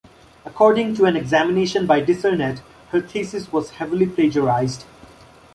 According 0.45 0.95
to 0.95 1.05
an 1.05 1.15
examination 1.15 1.85
by 1.85 2.01
Dissernet, 2.01 2.61
her 2.89 2.99
thesis 3.01 3.51
was 3.51 3.69
heavily 3.73 4.07
plagiarised. 4.07 4.85